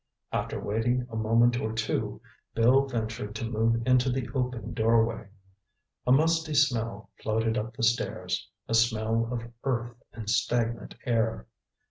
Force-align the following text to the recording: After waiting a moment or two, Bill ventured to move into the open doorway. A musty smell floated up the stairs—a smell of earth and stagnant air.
After 0.31 0.59
waiting 0.59 1.05
a 1.11 1.15
moment 1.15 1.59
or 1.59 1.73
two, 1.73 2.21
Bill 2.55 2.87
ventured 2.87 3.35
to 3.35 3.45
move 3.47 3.83
into 3.85 4.09
the 4.09 4.27
open 4.33 4.73
doorway. 4.73 5.27
A 6.07 6.11
musty 6.11 6.55
smell 6.55 7.11
floated 7.21 7.55
up 7.55 7.75
the 7.77 7.83
stairs—a 7.83 8.73
smell 8.73 9.29
of 9.31 9.43
earth 9.63 10.01
and 10.11 10.27
stagnant 10.27 10.95
air. 11.05 11.45